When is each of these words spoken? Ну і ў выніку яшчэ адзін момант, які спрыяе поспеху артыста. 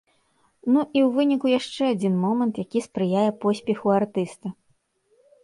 Ну 0.71 0.77
і 0.97 0.99
ў 1.07 1.09
выніку 1.17 1.51
яшчэ 1.59 1.83
адзін 1.97 2.15
момант, 2.23 2.53
які 2.65 2.83
спрыяе 2.87 3.27
поспеху 3.45 3.87
артыста. 3.99 4.55